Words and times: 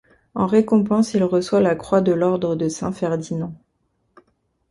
En 0.33 0.47
récompense 0.47 1.13
il 1.13 1.23
reçoit 1.23 1.61
la 1.61 1.75
Croix 1.75 2.01
de 2.01 2.11
l'Ordre 2.11 2.55
de 2.55 2.67
Saint-Ferdinand. 2.69 3.53